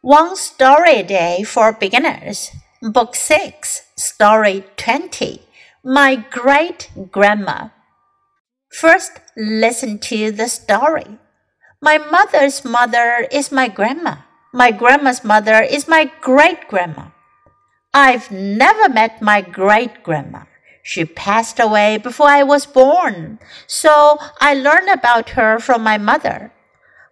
[0.00, 5.42] One Story Day for Beginners, Book 6, Story 20.
[5.82, 7.70] My Great Grandma.
[8.70, 11.18] First, listen to the story.
[11.82, 14.18] My mother's mother is my grandma.
[14.54, 17.06] My grandma's mother is my great grandma.
[17.92, 20.44] I've never met my great grandma.
[20.84, 26.52] She passed away before I was born, so I learned about her from my mother.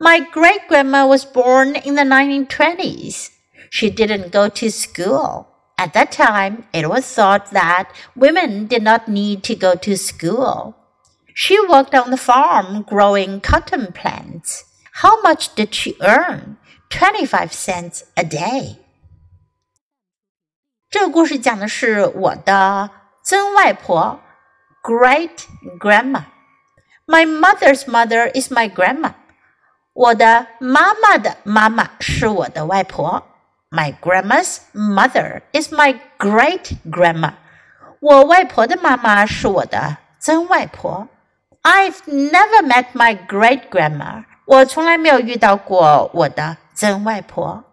[0.00, 3.30] My great grandma was born in the 1920s.
[3.70, 5.48] She didn't go to school.
[5.78, 10.74] At that time, it was thought that women did not need to go to school.
[11.34, 14.64] She worked on the farm growing cotton plants.
[15.02, 16.56] How much did she earn?
[16.90, 18.76] 25 cents a day.
[20.88, 22.90] 这个故事讲的是我的
[23.22, 24.20] 曾外婆，
[24.82, 25.44] great
[25.78, 26.22] grandma.
[27.06, 29.12] My mother's mother is my grandma.
[29.92, 33.22] 我的妈妈的妈妈是我的外婆。
[33.70, 37.32] My grandma's mother is my great grandma.
[38.00, 41.08] 我外婆的妈妈是我的曾外婆。
[41.62, 44.24] I've never met my great grandma.
[44.44, 47.64] 我从来没有遇到过我的曾外婆。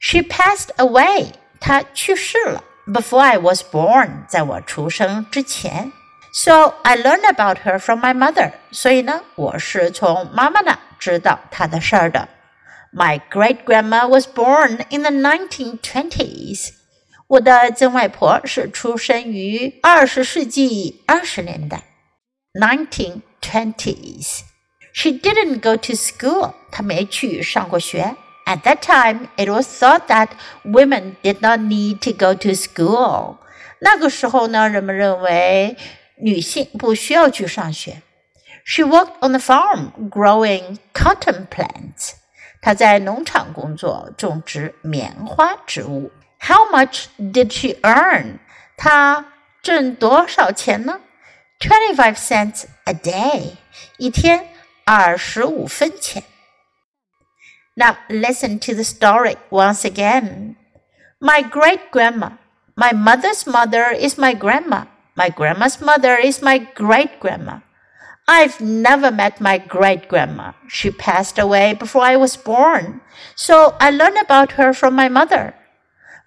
[0.00, 1.32] She passed away.
[1.60, 2.64] 她去世了。
[2.86, 4.26] Before I was born.
[4.26, 5.92] 在我出生之前。
[6.32, 8.52] So I learned about her from my mother.
[8.70, 12.28] 所以呢，我是从妈妈那 知道她的事儿的。
[12.92, 16.70] My great grandma was born in the 1920s.
[17.28, 21.84] 我的曾外婆是出生于二十世纪二十年代，
[22.52, 24.40] 1920s.
[24.92, 26.52] She didn't go to school.
[26.70, 28.14] 她没去上过学。
[28.44, 30.28] At that time, it was thought that
[30.64, 33.38] women did not need to go to school.
[33.78, 35.76] 那个时候呢，人们认为
[36.18, 38.02] 女性不需要去上学。
[38.66, 42.14] she worked on the farm growing cotton plants.
[42.60, 46.10] 她在农场工作，种植棉花植物。
[46.40, 48.38] How much did she earn?
[48.76, 49.26] 她
[49.62, 51.00] 挣多少钱呢？
[51.60, 53.56] Twenty-five cents a day.
[53.98, 54.48] 一天
[54.84, 56.24] 二十五分钱。
[57.74, 60.56] Now listen to the story once again.
[61.20, 62.32] My great grandma.
[62.74, 64.86] My mother's mother is my grandma.
[65.14, 67.60] My grandma's mother is my great grandma.
[68.27, 70.51] I've never met my great grandma.
[70.67, 72.99] She passed away before I was born,
[73.35, 75.55] so I learned about her from my mother.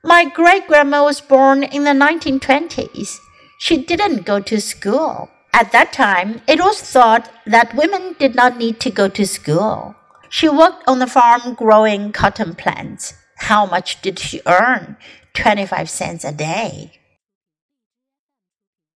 [0.03, 3.19] My great grandma was born in the 1920s.
[3.59, 5.29] She didn't go to school.
[5.53, 9.95] At that time, it was thought that women did not need to go to school.
[10.31, 13.13] She worked on the farm growing cotton plants.
[13.37, 14.97] How much did she earn?
[15.35, 17.00] 25 cents a day.